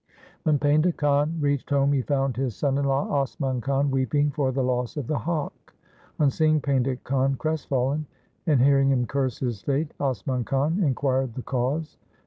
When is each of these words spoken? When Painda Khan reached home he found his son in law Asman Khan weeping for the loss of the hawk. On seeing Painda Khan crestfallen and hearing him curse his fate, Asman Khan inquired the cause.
When 0.41 0.57
Painda 0.57 0.97
Khan 0.97 1.37
reached 1.39 1.69
home 1.69 1.93
he 1.93 2.01
found 2.01 2.35
his 2.35 2.55
son 2.55 2.79
in 2.79 2.85
law 2.85 3.05
Asman 3.23 3.61
Khan 3.61 3.91
weeping 3.91 4.31
for 4.31 4.51
the 4.51 4.63
loss 4.63 4.97
of 4.97 5.05
the 5.05 5.19
hawk. 5.19 5.75
On 6.19 6.31
seeing 6.31 6.59
Painda 6.59 6.97
Khan 7.03 7.35
crestfallen 7.35 8.07
and 8.47 8.59
hearing 8.59 8.89
him 8.89 9.05
curse 9.05 9.37
his 9.37 9.61
fate, 9.61 9.93
Asman 9.99 10.43
Khan 10.43 10.81
inquired 10.81 11.35
the 11.35 11.43
cause. 11.43 11.99